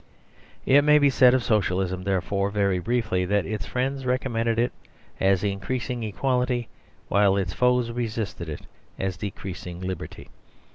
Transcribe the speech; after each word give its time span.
It 0.65 0.81
may 0.83 0.97
be 0.97 1.11
said 1.11 1.35
of 1.35 1.43
Socialism, 1.43 2.05
therefore, 2.05 2.49
very 2.49 2.79
briefly, 2.79 3.23
that 3.25 3.45
its 3.45 3.67
friends 3.67 4.03
recommended 4.03 4.57
it 4.57 4.71
as 5.19 5.43
increasing 5.43 6.01
equality, 6.01 6.69
while 7.07 7.37
its 7.37 7.53
foes 7.53 7.91
resisted 7.91 8.49
it 8.49 8.61
as 8.97 9.15
decreasing 9.15 9.79
liberty. 9.79 10.31